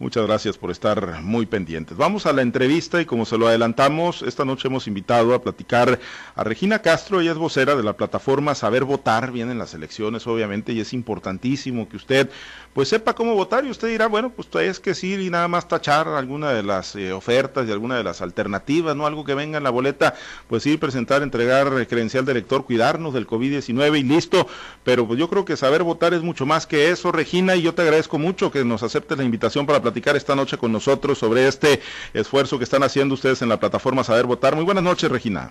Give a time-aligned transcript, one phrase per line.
[0.00, 1.96] Muchas gracias por estar muy pendientes.
[1.96, 5.98] Vamos a la entrevista y como se lo adelantamos, esta noche hemos invitado a platicar
[6.36, 10.72] a Regina Castro, ella es vocera de la plataforma Saber Votar, vienen las elecciones obviamente
[10.72, 12.30] y es importantísimo que usted
[12.74, 15.66] pues sepa cómo votar y usted dirá, bueno, pues es que sí y nada más
[15.66, 19.58] tachar alguna de las eh, ofertas y alguna de las alternativas, no algo que venga
[19.58, 20.14] en la boleta,
[20.46, 24.46] pues sí, presentar, entregar credencial de elector, cuidarnos del COVID-19 y listo,
[24.84, 27.74] pero pues yo creo que saber votar es mucho más que eso, Regina, y yo
[27.74, 31.48] te agradezco mucho que nos aceptes la invitación para platicar esta noche con nosotros sobre
[31.48, 31.80] este
[32.12, 34.54] esfuerzo que están haciendo ustedes en la plataforma Saber Votar.
[34.54, 35.50] Muy buenas noches, Regina.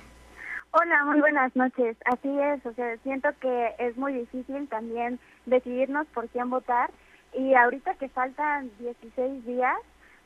[0.70, 1.98] Hola, muy buenas noches.
[2.06, 6.92] Así es, o sea, siento que es muy difícil también decidirnos por quién votar
[7.34, 9.76] y ahorita que faltan 16 días,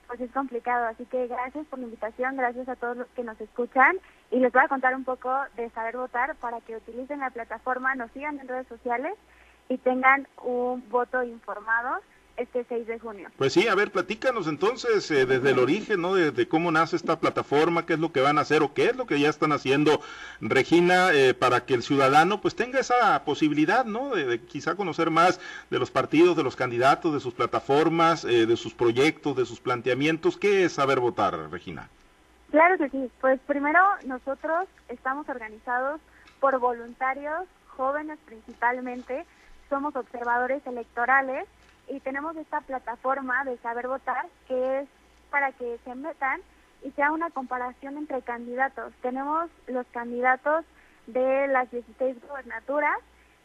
[0.08, 0.88] pues es complicado.
[0.88, 3.98] Así que gracias por la invitación, gracias a todos los que nos escuchan
[4.30, 7.96] y les voy a contar un poco de Saber Votar para que utilicen la plataforma,
[7.96, 9.14] nos sigan en redes sociales
[9.70, 12.02] y tengan un voto informado
[12.42, 13.30] este 6 de junio.
[13.38, 16.16] Pues sí, a ver, platícanos entonces eh, desde el origen, ¿no?
[16.16, 18.96] De, cómo nace esta plataforma, qué es lo que van a hacer o qué es
[18.96, 20.02] lo que ya están haciendo,
[20.42, 24.16] Regina, eh, para que el ciudadano pues tenga esa posibilidad, ¿no?
[24.16, 28.58] De, quizá conocer más de los partidos, de los candidatos, de sus plataformas, eh, de
[28.58, 30.38] sus proyectos, de sus planteamientos.
[30.38, 31.90] ¿Qué es saber votar, Regina?
[32.50, 33.10] Claro que sí.
[33.22, 36.02] Pues primero nosotros estamos organizados
[36.40, 39.26] por voluntarios, jóvenes principalmente,
[39.70, 41.48] somos observadores electorales
[41.92, 44.90] y tenemos esta plataforma de saber votar que es
[45.30, 46.42] para que se metan
[46.84, 48.94] y sea una comparación entre candidatos.
[49.02, 50.66] Tenemos los candidatos
[51.08, 52.98] de las 16 gobernaturas,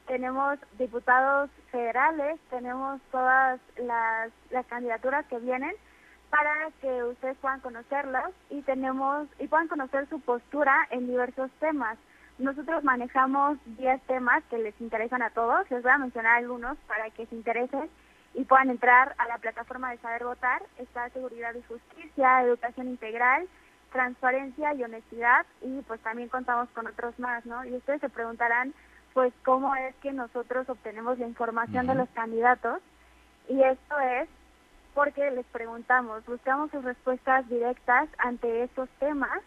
[0.06, 5.74] tenemos diputados federales, tenemos todas las, las candidaturas que vienen
[6.30, 11.98] para que ustedes puedan conocerlas y tenemos y puedan conocer su postura en diversos temas.
[12.38, 17.10] Nosotros manejamos 10 temas que les interesan a todos, les voy a mencionar algunos para
[17.10, 17.88] que se interesen
[18.36, 20.62] y puedan entrar a la plataforma de Saber Votar.
[20.78, 23.48] Está Seguridad y Justicia, Educación Integral,
[23.92, 27.64] Transparencia y Honestidad y pues también contamos con otros más, ¿no?
[27.64, 28.74] Y ustedes se preguntarán
[29.14, 32.82] pues cómo es que nosotros obtenemos la información de los candidatos
[33.48, 34.28] y esto es
[34.92, 39.40] porque les preguntamos, buscamos sus respuestas directas ante estos temas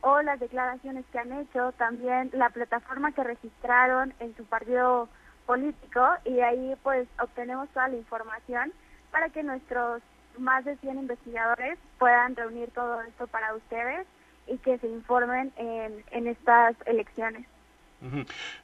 [0.00, 5.10] o las declaraciones que han hecho, también la plataforma que registraron en su partido
[5.50, 8.72] político y ahí pues obtenemos toda la información
[9.10, 10.00] para que nuestros
[10.38, 14.06] más de 100 investigadores puedan reunir todo esto para ustedes
[14.46, 17.48] y que se informen en, en estas elecciones.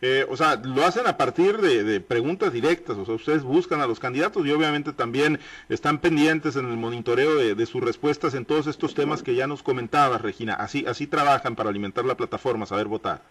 [0.00, 3.88] Eh, o sea, lo hacen a partir de, preguntas directas, o sea, ustedes buscan a
[3.88, 8.44] los candidatos y obviamente también están pendientes en el monitoreo de, de, sus respuestas en
[8.44, 10.54] todos estos temas que ya nos comentabas, Regina.
[10.54, 13.22] Así, así trabajan para alimentar la plataforma, saber votar.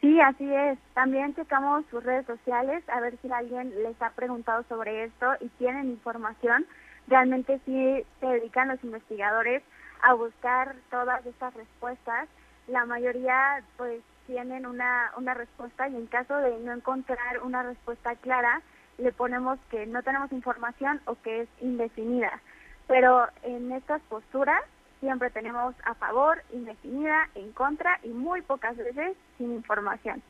[0.00, 0.78] Sí, así es.
[0.94, 5.48] También checamos sus redes sociales a ver si alguien les ha preguntado sobre esto y
[5.58, 6.66] tienen información.
[7.06, 9.62] Realmente sí se dedican los investigadores
[10.02, 12.28] a buscar todas estas respuestas.
[12.66, 18.14] La mayoría pues tienen una, una respuesta y en caso de no encontrar una respuesta
[18.16, 18.62] clara,
[18.96, 22.40] le ponemos que no tenemos información o que es indefinida.
[22.86, 24.62] Pero en estas posturas
[25.00, 30.22] siempre tenemos a favor, indefinida, en contra y muy pocas veces sin información.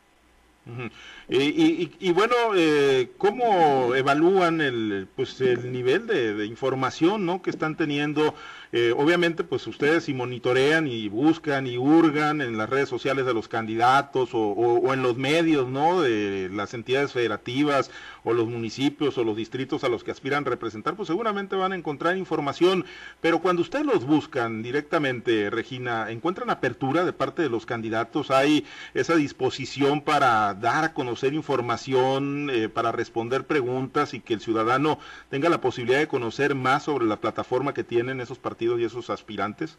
[1.29, 7.43] y, bueno, eh, ¿cómo evalúan el, pues, el nivel de, de, información ¿no?
[7.43, 8.35] que están teniendo
[8.73, 13.35] eh, obviamente, pues ustedes si monitorean y buscan y hurgan en las redes sociales de
[13.35, 16.03] los candidatos o, en los medios, ¿no?
[16.03, 17.91] De las entidades federativas
[18.23, 21.77] o los municipios o los distritos a los que aspiran representar, pues seguramente van a
[21.77, 22.85] encontrar información.
[23.21, 28.31] Pero cuando ustedes los buscan directamente, Regina, ¿encuentran apertura de parte de los candidatos?
[28.31, 34.41] ¿Hay esa disposición para dar a conocer información, eh, para responder preguntas y que el
[34.41, 38.60] ciudadano tenga la posibilidad de conocer más sobre la plataforma que tienen esos partidos?
[38.61, 39.79] Y esos aspirantes?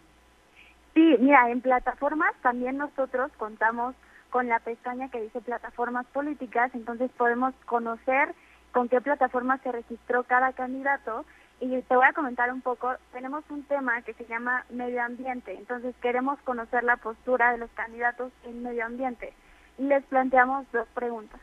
[0.93, 3.95] Sí, mira, en plataformas también nosotros contamos
[4.29, 8.33] con la pestaña que dice plataformas políticas, entonces podemos conocer
[8.71, 11.25] con qué plataforma se registró cada candidato
[11.59, 15.53] y te voy a comentar un poco, tenemos un tema que se llama medio ambiente,
[15.53, 19.33] entonces queremos conocer la postura de los candidatos en medio ambiente
[19.77, 21.39] y les planteamos dos preguntas.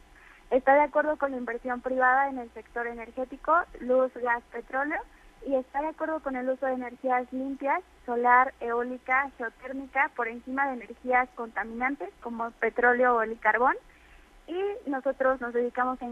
[0.50, 5.00] ¿Está de acuerdo con la inversión privada en el sector energético, luz, gas, petróleo?
[5.46, 10.66] Y está de acuerdo con el uso de energías limpias, solar, eólica, geotérmica, por encima
[10.66, 13.76] de energías contaminantes como petróleo o el carbón.
[14.46, 16.06] Y nosotros nos dedicamos a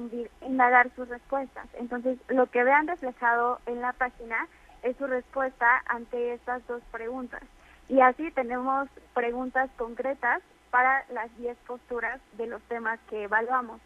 [0.47, 1.67] indagar sus respuestas.
[1.75, 4.47] Entonces, lo que vean reflejado en la página
[4.83, 7.43] es su respuesta ante estas dos preguntas.
[7.89, 13.81] Y así tenemos preguntas concretas para las 10 posturas de los temas que evaluamos.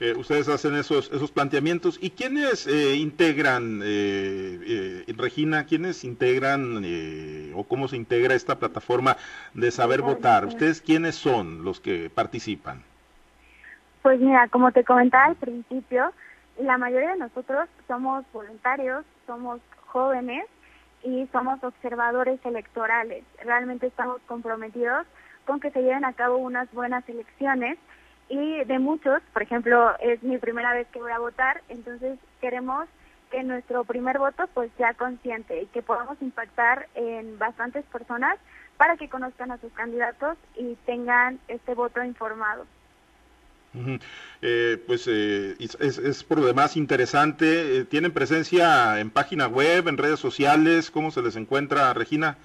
[0.00, 1.98] Eh, ustedes hacen esos, esos planteamientos.
[2.00, 9.16] ¿Y quiénes eh, integran eh, Regina, ¿quiénes integran eh, o cómo se integra esta plataforma
[9.54, 10.46] de saber votar?
[10.46, 12.82] ¿Ustedes quiénes son los que participan?
[14.02, 16.12] Pues mira, como te comentaba al principio,
[16.58, 20.46] la mayoría de nosotros somos voluntarios, somos jóvenes
[21.02, 23.24] y somos observadores electorales.
[23.44, 25.06] Realmente estamos comprometidos
[25.44, 27.78] con que se lleven a cabo unas buenas elecciones
[28.30, 32.88] y de muchos, por ejemplo, es mi primera vez que voy a votar, entonces queremos
[33.30, 38.38] que nuestro primer voto pues sea consciente y que podamos impactar en bastantes personas
[38.76, 42.66] para que conozcan a sus candidatos y tengan este voto informado.
[44.42, 47.78] Eh, pues eh, es, por lo demás interesante.
[47.78, 50.90] Eh, ¿Tienen presencia en página web, en redes sociales?
[50.90, 52.36] ¿Cómo se les encuentra, Regina?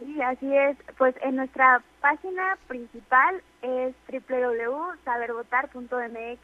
[0.00, 0.76] Sí, así es.
[0.96, 6.40] Pues en nuestra página principal es www.sabervotar.mx.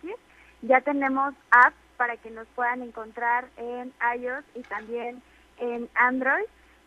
[0.63, 5.23] Ya tenemos apps para que nos puedan encontrar en iOS y también
[5.59, 6.45] en Android.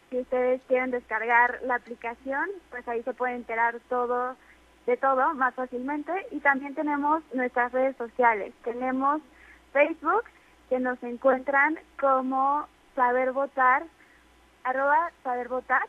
[0.10, 4.38] Si ustedes quieren descargar la aplicación, pues ahí se puede enterar todo
[4.86, 6.12] de todo más fácilmente.
[6.32, 8.54] Y también tenemos nuestras redes sociales.
[8.64, 9.22] Tenemos
[9.74, 10.24] Facebook,
[10.70, 13.84] que nos encuentran como Saber Votar,
[14.64, 15.88] arroba Saber Votar.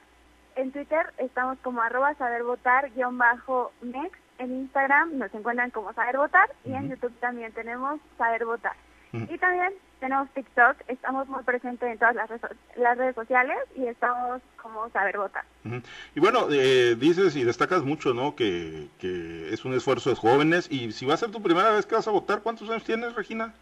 [0.56, 4.20] En Twitter estamos como arroba Saber Votar, guion bajo next.
[4.38, 8.74] En Instagram nos encuentran como Saber Votar y en YouTube también tenemos Saber Votar.
[9.12, 12.28] Y también tenemos TikTok, estamos muy presentes en todas las,
[12.96, 15.44] redes sociales y estamos como saber votar.
[16.14, 18.36] Y bueno, eh, dices y destacas mucho, ¿no?
[18.36, 21.86] Que, que es un esfuerzo de jóvenes y si va a ser tu primera vez
[21.86, 23.52] que vas a votar, ¿cuántos años tienes, Regina?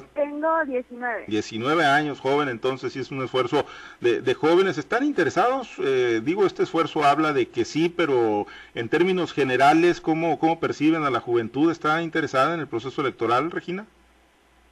[0.00, 1.24] Tengo 19.
[1.28, 3.66] 19 años, joven, entonces sí es un esfuerzo
[4.00, 4.78] de, de jóvenes.
[4.78, 5.76] ¿Están interesados?
[5.78, 11.04] Eh, digo, este esfuerzo habla de que sí, pero en términos generales, ¿cómo, ¿cómo perciben
[11.04, 11.70] a la juventud?
[11.70, 13.86] ¿Está interesada en el proceso electoral, Regina?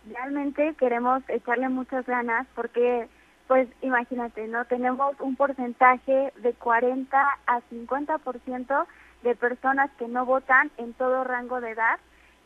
[0.09, 3.09] realmente queremos echarle muchas ganas porque,
[3.47, 4.65] pues imagínate, ¿no?
[4.65, 8.87] Tenemos un porcentaje de 40 a 50%
[9.23, 11.99] de personas que no votan en todo rango de edad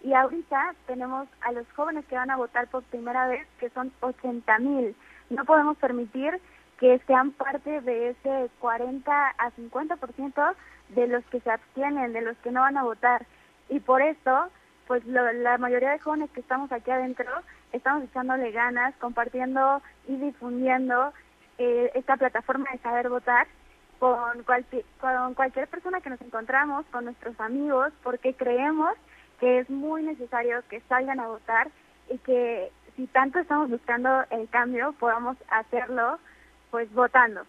[0.05, 3.91] y ahorita tenemos a los jóvenes que van a votar por primera vez que son
[4.01, 4.95] 80 mil.
[5.31, 6.39] No podemos permitir
[6.79, 10.55] que sean parte de ese 40 a 50%
[10.91, 13.25] de los que se abstienen, de los que no van a votar.
[13.71, 14.51] Y por eso
[14.87, 17.31] pues la mayoría de jóvenes que estamos aquí adentro
[17.73, 21.15] estamos echándole ganas, compartiendo y difundiendo
[21.57, 23.47] eh, esta plataforma de saber votar
[23.99, 24.45] con
[25.35, 28.93] cualquier persona que nos encontramos, con nuestros amigos, porque creemos
[29.41, 31.71] que es muy necesario que salgan a votar
[32.11, 36.19] y que si tanto estamos buscando el cambio, podamos hacerlo
[36.71, 37.43] pues votando,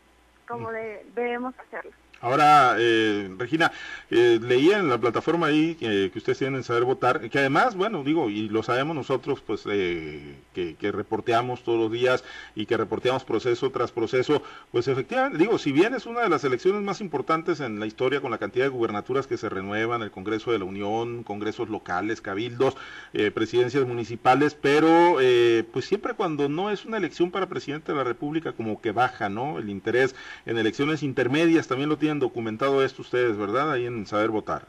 [0.48, 1.92] como debemos hacerlo.
[2.21, 3.71] Ahora, eh, Regina,
[4.09, 8.29] eh, leía en la plataforma ahí que ustedes tienen saber votar, que además, bueno, digo,
[8.29, 12.23] y lo sabemos nosotros, pues, eh, que, que, reporteamos todos los días
[12.56, 14.41] y que reporteamos proceso tras proceso,
[14.71, 18.21] pues efectivamente, digo, si bien es una de las elecciones más importantes en la historia
[18.21, 22.21] con la cantidad de gubernaturas que se renuevan, el Congreso de la Unión, congresos locales,
[22.21, 22.75] cabildos,
[23.13, 27.97] eh, presidencias municipales, pero eh, pues siempre cuando no es una elección para presidente de
[27.97, 29.59] la República, como que baja, ¿no?
[29.59, 30.15] El interés
[30.45, 33.72] en elecciones intermedias también lo tienen documentado esto ustedes, ¿verdad?
[33.72, 34.68] Ahí en Saber Votar.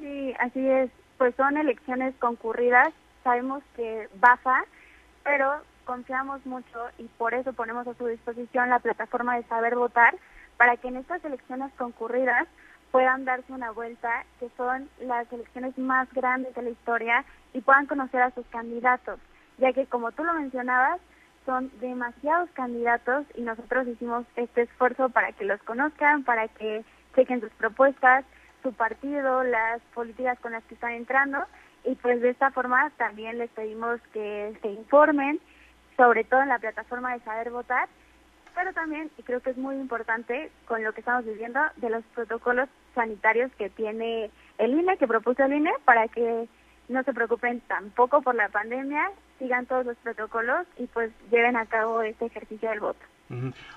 [0.00, 0.90] Sí, así es.
[1.16, 2.92] Pues son elecciones concurridas.
[3.22, 4.64] Sabemos que baja,
[5.22, 10.16] pero confiamos mucho y por eso ponemos a su disposición la plataforma de Saber Votar
[10.56, 12.48] para que en estas elecciones concurridas
[12.90, 17.86] puedan darse una vuelta, que son las elecciones más grandes de la historia, y puedan
[17.86, 19.20] conocer a sus candidatos,
[19.58, 21.00] ya que como tú lo mencionabas,
[21.50, 26.84] son demasiados candidatos y nosotros hicimos este esfuerzo para que los conozcan, para que
[27.16, 28.24] chequen sus propuestas,
[28.62, 31.38] su partido, las políticas con las que están entrando.
[31.82, 35.40] Y pues de esta forma también les pedimos que se informen,
[35.96, 37.88] sobre todo en la plataforma de saber votar,
[38.54, 42.04] pero también, y creo que es muy importante con lo que estamos viviendo, de los
[42.14, 46.48] protocolos sanitarios que tiene el INE, que propuso el INE, para que
[46.88, 49.10] no se preocupen tampoco por la pandemia,
[49.40, 53.00] sigan todos los protocolos y pues lleven a cabo este ejercicio del voto.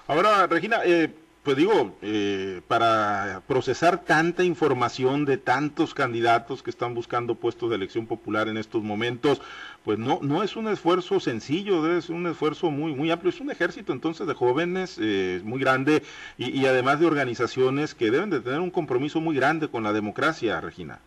[0.08, 1.10] Ahora, Regina, eh,
[1.44, 7.76] pues digo, eh, para procesar tanta información de tantos candidatos que están buscando puestos de
[7.76, 9.42] elección popular en estos momentos,
[9.84, 13.52] pues no, no es un esfuerzo sencillo, es un esfuerzo muy, muy amplio, es un
[13.52, 16.04] ejército entonces de jóvenes eh, muy grande
[16.38, 19.94] y, y además de organizaciones que deben de tener un compromiso muy grande con la
[19.94, 21.00] democracia, Regina.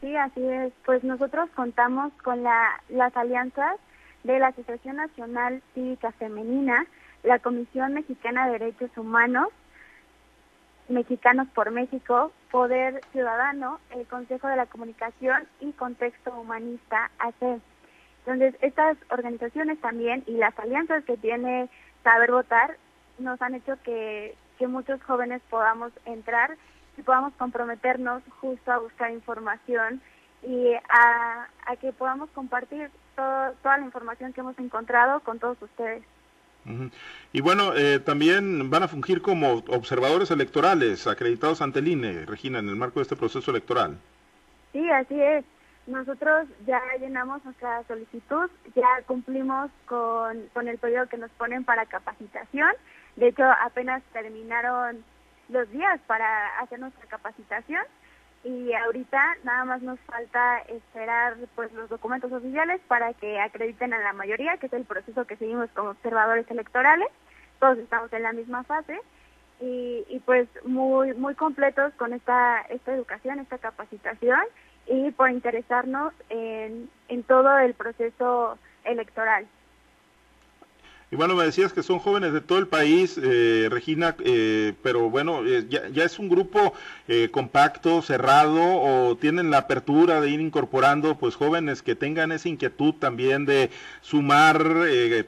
[0.00, 0.72] Sí, así es.
[0.84, 3.76] Pues nosotros contamos con la, las alianzas
[4.24, 6.86] de la Asociación Nacional Cívica Femenina,
[7.22, 9.48] la Comisión Mexicana de Derechos Humanos,
[10.88, 17.60] Mexicanos por México, Poder Ciudadano, el Consejo de la Comunicación y Contexto Humanista AC.
[18.24, 21.68] Entonces, estas organizaciones también y las alianzas que tiene
[22.02, 22.76] Saber Votar
[23.18, 26.56] nos han hecho que, que muchos jóvenes podamos entrar
[26.96, 30.00] y podamos comprometernos justo a buscar información
[30.42, 36.02] y a, a que podamos compartir toda la información que hemos encontrado con todos ustedes.
[37.32, 42.58] Y bueno, eh, también van a fungir como observadores electorales acreditados ante el INE, Regina,
[42.58, 43.98] en el marco de este proceso electoral.
[44.72, 45.44] Sí, así es.
[45.86, 51.86] Nosotros ya llenamos nuestra solicitud, ya cumplimos con, con el periodo que nos ponen para
[51.86, 52.70] capacitación.
[53.16, 55.02] De hecho, apenas terminaron
[55.50, 57.84] los días para hacer nuestra capacitación
[58.42, 63.98] y ahorita nada más nos falta esperar pues los documentos oficiales para que acrediten a
[63.98, 67.08] la mayoría, que es el proceso que seguimos como observadores electorales.
[67.58, 68.98] Todos estamos en la misma fase
[69.60, 74.40] y, pues muy muy completos con esta esta educación, esta capacitación
[74.86, 79.46] y por interesarnos en, en todo el proceso electoral.
[81.12, 85.10] Y bueno, me decías que son jóvenes de todo el país, eh, Regina, eh, pero
[85.10, 86.72] bueno, eh, ya, es un grupo
[87.32, 92.94] compacto, cerrado, o tienen la apertura de ir incorporando pues jóvenes que tengan esa inquietud
[92.94, 94.64] también de sumar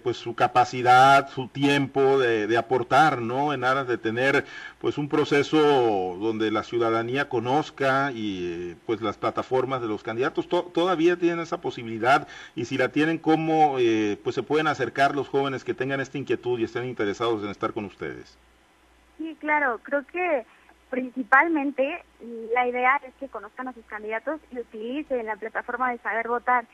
[0.04, 3.52] pues su capacidad, su tiempo, de, aportar, ¿no?
[3.52, 4.44] En aras de tener
[4.80, 11.16] pues un proceso donde la ciudadanía conozca y pues las plataformas de los candidatos todavía
[11.16, 13.76] tienen esa posibilidad y si la tienen, ¿cómo
[14.22, 17.72] pues se pueden acercar los jóvenes que tengan esta inquietud y estén interesados en estar
[17.72, 18.38] con ustedes.
[19.18, 20.44] Sí, claro, creo que
[20.90, 22.02] principalmente
[22.52, 26.66] la idea es que conozcan a sus candidatos y utilicen la plataforma de saber votar.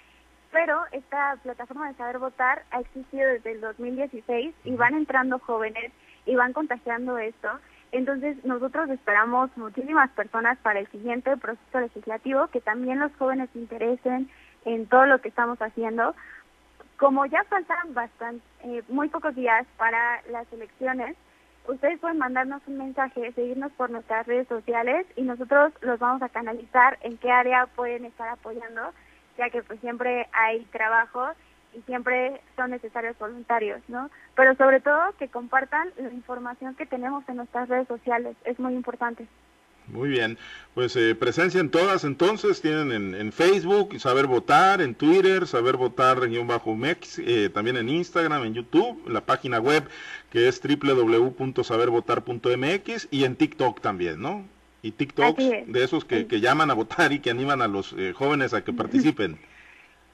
[0.51, 5.93] Pero esta plataforma de saber votar ha existido desde el 2016 y van entrando jóvenes
[6.27, 7.49] y van contagiando esto.
[7.93, 13.61] Entonces nosotros esperamos muchísimas personas para el siguiente proceso legislativo, que también los jóvenes se
[13.61, 14.29] interesen
[14.65, 16.15] en todo lo que estamos haciendo,
[16.99, 21.17] como ya faltan bastante, eh, muy pocos días para las elecciones,
[21.69, 26.29] ustedes pueden mandarnos un mensaje, seguirnos por nuestras redes sociales y nosotros los vamos a
[26.29, 28.93] canalizar en qué área pueden estar apoyando,
[29.39, 31.29] ya que pues siempre hay trabajo
[31.73, 34.11] y siempre son necesarios voluntarios, ¿no?
[34.35, 38.75] Pero sobre todo que compartan la información que tenemos en nuestras redes sociales, es muy
[38.75, 39.29] importante.
[39.93, 40.39] Muy bien,
[40.75, 45.77] pues eh, presencia en todas entonces, tienen en, en, Facebook, Saber Votar, en Twitter, Saber
[45.77, 49.89] Votar región bajo Mex, eh, también en Instagram, en YouTube, la página web
[50.31, 54.45] que es www.sabervotar.mx y en TikTok también, ¿no?
[54.83, 58.13] Y TikToks de esos que, que, llaman a votar y que animan a los eh,
[58.13, 59.39] jóvenes a que participen.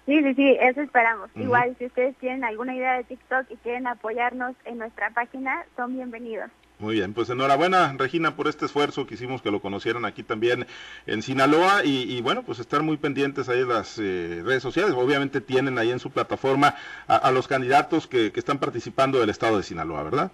[0.07, 1.31] Sí, sí, sí, eso esperamos.
[1.35, 5.95] Igual, si ustedes tienen alguna idea de TikTok y quieren apoyarnos en nuestra página, son
[5.95, 6.50] bienvenidos.
[6.81, 10.66] Muy bien, pues enhorabuena Regina por este esfuerzo que hicimos que lo conocieran aquí también
[11.07, 14.93] en Sinaloa y, bueno, pues estar muy pendientes ahí en las eh, redes sociales.
[14.97, 16.75] Obviamente tienen ahí en su plataforma
[17.07, 20.33] a, los candidatos que, que, están participando del estado de Sinaloa, ¿verdad?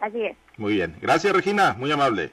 [0.00, 0.36] Así es.
[0.56, 2.30] Muy bien, gracias Regina, muy amable.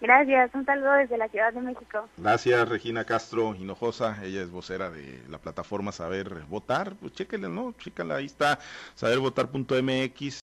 [0.00, 2.08] Gracias, un saludo desde la Ciudad de México.
[2.16, 7.74] Gracias Regina Castro Hinojosa, ella es vocera de la plataforma Saber Votar, pues chéquenle, ¿no?
[7.78, 8.60] Chécala, ahí está,
[8.94, 10.34] sabervotar.mx.